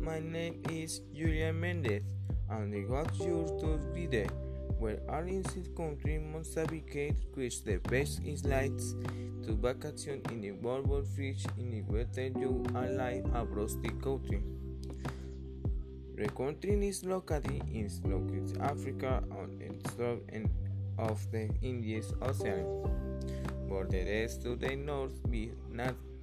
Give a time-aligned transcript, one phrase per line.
[0.00, 2.02] my name is Julia Mendez
[2.50, 4.26] and I got your to video
[4.78, 8.94] where are in this country Mozambique which the best insights
[9.44, 14.42] to vacation in the world fish in the whether you are live across the country.
[16.16, 20.50] The country is located in South Africa on the south end
[20.98, 22.64] of the Indian Ocean.
[23.68, 25.52] Borders to the north be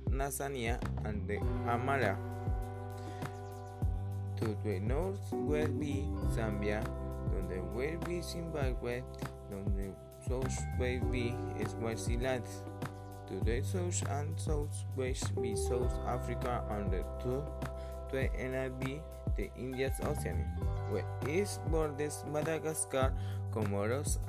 [0.09, 2.32] Tanzania and the Amara.
[4.39, 6.05] To the north will be
[6.35, 6.83] Zambia,
[7.31, 9.03] donde will be Zimbabwe,
[9.49, 9.95] donde
[10.27, 11.35] south will be
[11.67, 12.43] Swaziland.
[13.27, 17.43] To the south and South southwest be South Africa and the to
[18.11, 19.01] the end be
[19.35, 20.37] the Indian Ocean,
[20.91, 23.13] where east borders Madagascar,
[23.51, 24.20] Comoros,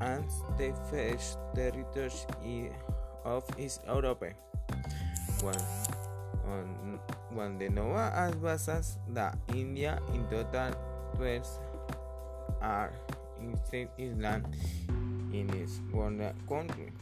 [0.00, 0.24] and
[0.56, 2.26] the first territories
[3.24, 4.24] of East Europe.
[5.42, 5.60] One,
[7.58, 10.72] de nuevas basas da India in total
[11.16, 11.42] 12
[12.60, 12.92] are
[13.40, 14.44] in state island
[15.32, 16.92] in its border country.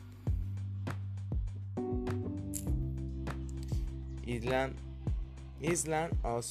[4.27, 4.75] Island
[5.63, 6.45] Island of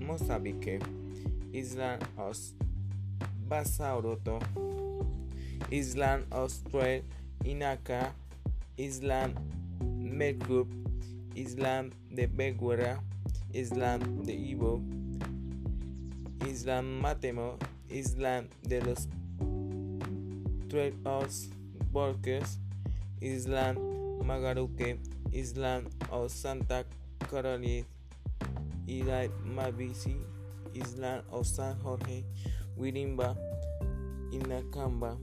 [0.00, 0.80] Mozambique,
[1.54, 2.38] Island of
[3.48, 4.40] Basauroto,
[5.70, 7.02] Island of Trail
[7.44, 8.12] Inaka,
[8.78, 9.36] Island
[9.82, 10.66] Mercury,
[11.34, 13.02] Island de Beguera,
[13.52, 14.82] Island de Ivo,
[16.46, 17.56] Island Matemo,
[17.88, 19.08] Island de los
[20.68, 20.94] Tres
[21.92, 22.58] Borges,
[23.20, 23.78] Island
[24.24, 24.98] Magaruque,
[25.32, 26.84] Island of Santa
[27.30, 27.86] Carolina,
[28.86, 30.16] Island Mavisi,
[30.74, 32.24] Island of San Jorge,
[32.78, 33.36] Wirimba,
[34.32, 35.16] Inacamba,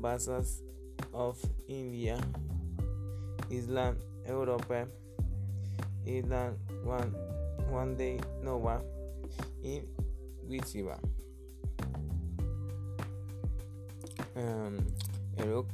[0.00, 0.62] Basas
[1.12, 2.18] of India,
[3.50, 4.86] Island Europa,
[6.06, 7.14] Island One,
[7.68, 8.82] One Day Nova,
[9.62, 9.86] in
[10.48, 10.98] Wichiba.
[14.36, 14.86] Um,
[15.38, 15.66] el,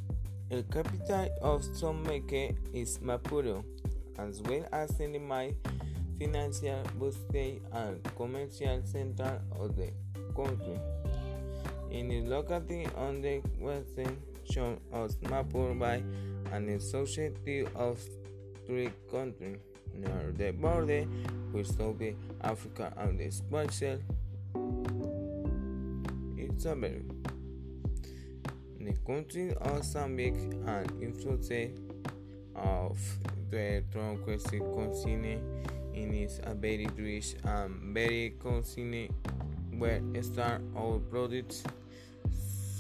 [0.51, 3.65] el capital of Mozambique is Maputo,
[4.19, 5.57] as well as the main
[6.19, 9.91] financial, business, and commercial center of the
[10.35, 10.79] country.
[11.91, 14.19] It is located on the western
[14.51, 16.03] shore of Maputo Bay
[16.53, 18.01] and is associated of
[18.67, 19.59] three countries
[19.99, 21.07] near the border
[21.53, 22.03] with South
[22.43, 23.99] Africa and the special
[26.37, 27.03] it's a very
[28.81, 30.35] the country of Mozambique
[30.67, 31.51] and influence
[32.55, 32.99] of
[33.51, 35.43] the Tranquility Continent
[35.95, 39.11] in a very rich and very continent
[39.79, 41.65] where start our products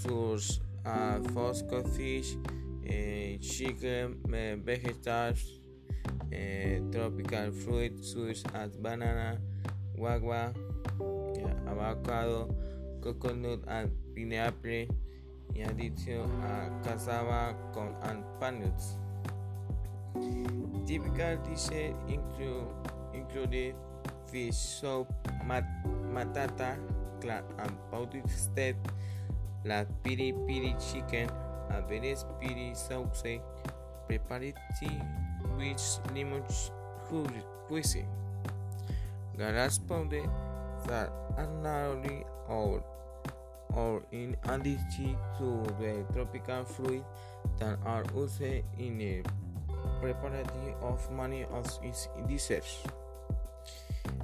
[0.06, 2.36] source uh, fosco fish,
[2.88, 5.60] uh, chicken, uh, vegetables,
[6.32, 9.38] uh, tropical fruit such as banana,
[9.98, 10.54] guagua,
[11.00, 12.54] uh, avocado,
[13.00, 14.86] coconut, and pineapple,
[15.54, 18.98] in addition uh, cassava, corn, and peanuts.
[20.86, 22.68] Typical dishes include
[23.12, 23.74] included
[24.30, 25.06] fish soup,
[25.44, 25.64] mat,
[26.12, 26.78] matata,
[27.20, 28.76] clam, and powdered steak,
[29.64, 31.28] la piri piri chicken,
[31.70, 33.40] a very piri sauce,
[34.08, 34.54] prepared
[35.56, 36.42] with lemon
[37.68, 37.96] juice,
[39.36, 40.28] garage powder
[40.86, 42.82] that are narrowly or
[43.74, 47.04] or in addition to the tropical fruit
[47.58, 49.22] that are used in the
[50.00, 52.82] preparation of many of its dishes.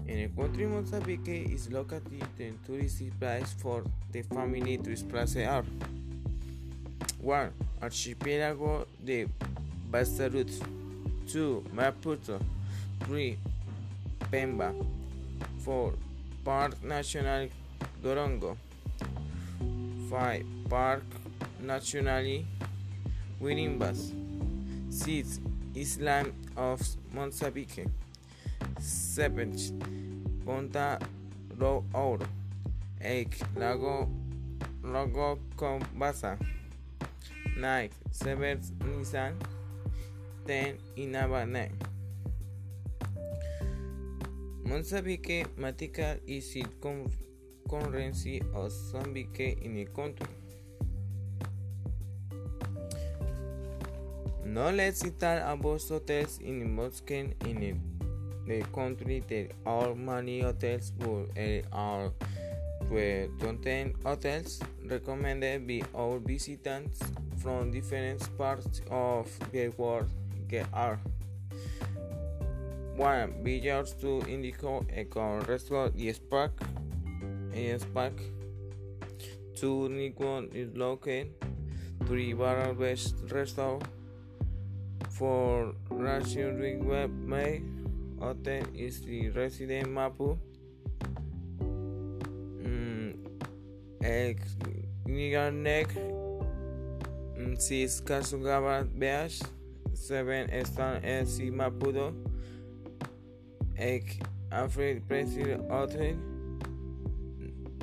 [0.07, 5.65] In the country Mozambique is located in tourist place for the family to explore.
[7.21, 7.53] 1.
[7.83, 9.27] Archipelago de
[9.91, 10.82] Bastarut
[11.33, 11.65] 2.
[11.73, 12.39] Maputo
[13.07, 13.39] 3.
[14.31, 14.75] Pemba
[15.65, 15.95] 4.
[16.45, 17.49] Park National
[18.03, 18.57] Dorongo
[20.11, 20.45] 5.
[20.69, 21.05] Park
[21.61, 22.45] National
[23.41, 24.13] Wirimbas
[24.91, 25.41] 6.
[25.75, 26.81] Island of
[27.15, 27.87] Mozambique
[28.79, 29.55] 7.
[30.45, 30.99] Ponta
[31.59, 32.27] do Ouro
[33.01, 33.57] 8.
[33.57, 34.09] Lago
[34.85, 36.37] Lago Combasa
[37.57, 37.91] 9.
[38.11, 39.35] Sever Nissan
[40.47, 40.79] 10.
[40.97, 41.71] Inhambane
[44.65, 46.69] Mozambique Metical is its
[47.69, 50.27] currency of Mozambique in the country.
[54.45, 57.15] No let's citar about hotels in Moscow
[57.47, 57.81] in
[58.47, 61.31] the country there are many hotels but
[61.73, 62.13] are
[62.89, 67.01] 20 hotels recommended by our visitors
[67.39, 70.11] from different parts of the world
[70.73, 70.99] are
[72.97, 76.53] One billiards to indico e con restaurant y spark
[77.55, 78.21] e spark.
[79.57, 81.33] Two Nikon is located.
[82.07, 83.83] Three barrel best restaurant.
[85.09, 87.63] For Russian ring web May.
[88.21, 90.37] Hotel is the resident Mapu.
[92.61, 93.17] Mm,
[94.05, 94.55] ex
[95.09, 95.89] Niganek.
[97.39, 99.41] Mm, Sis Kasugaba Beach.
[99.95, 101.51] Seven están en si
[103.77, 106.17] eight Alfred President Hotel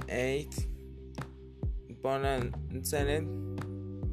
[0.07, 0.67] 8
[2.01, 3.27] Poland Senate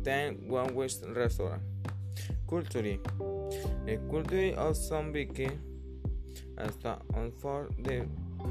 [0.03, 1.63] 10 One West Restaurant.
[2.49, 2.99] Culture.
[3.85, 4.77] The culture of
[6.57, 8.07] hasta on for the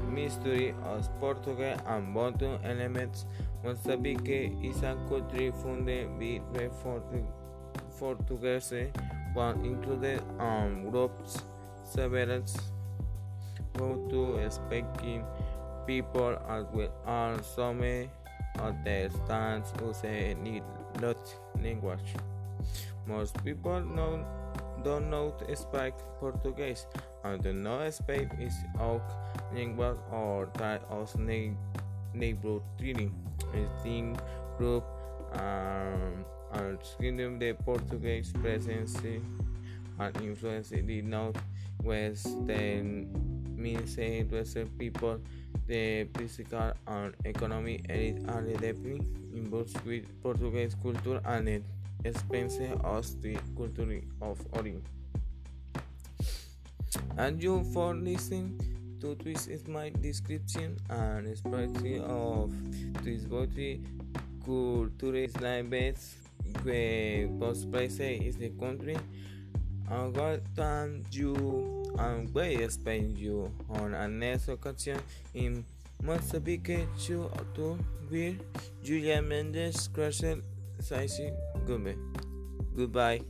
[0.08, 3.26] mystery of Portuguese and Bantu elements.
[3.64, 6.68] Mozambique is a country founded by
[7.98, 8.82] Portuguese
[9.36, 11.42] one included um, groups
[11.84, 12.42] several
[14.08, 15.22] to speaking
[15.86, 17.82] people as well as some
[18.58, 20.02] of the stands use
[20.42, 20.62] need
[21.02, 21.18] not
[21.62, 22.14] language.
[23.06, 24.24] Most people know,
[24.82, 26.86] don't know to speak Portuguese
[27.22, 29.02] and do not speak is oak
[29.54, 31.14] language or that of
[32.14, 33.14] neighbor treating.
[33.52, 34.18] I think
[34.56, 34.84] group
[37.00, 38.96] kingdom the Portuguese presence
[39.98, 43.26] and influence the northwestern
[43.56, 45.20] the Western people,
[45.66, 49.00] the physical and economic elite are deeply
[49.34, 51.62] involved with Portuguese culture and the
[52.04, 54.82] expense of the culture of origin.
[57.18, 58.60] And you for listening
[59.00, 62.52] to this is my description and expression of
[63.02, 63.82] this body
[64.44, 66.25] culture Islam based where
[66.66, 68.96] Eh, post place is the country
[69.90, 74.98] and God thank you and we expect you on a next occasion
[75.34, 75.64] in
[76.02, 77.78] Mozambique to tour
[78.10, 78.36] with
[78.82, 80.40] Julia Mendes, Crystal
[80.80, 81.32] Saisi
[81.66, 81.96] Gumbe.
[82.76, 83.22] Goodbye.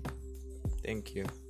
[0.85, 1.46] Thank you.